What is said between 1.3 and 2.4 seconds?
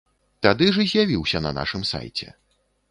на нашым сайце.